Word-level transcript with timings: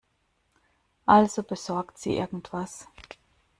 Also 1.05 1.43
besorgt 1.43 1.99
sie 1.99 2.15
irgendwas. 2.17 2.87